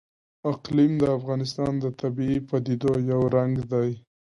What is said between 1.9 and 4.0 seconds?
طبیعي پدیدو یو رنګ دی.